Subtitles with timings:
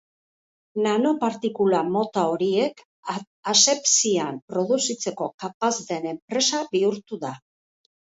[0.85, 2.83] Nanopartikula mota horiek
[3.55, 7.39] asepsian produzitzeko kapaz den enpresa bihurtu da.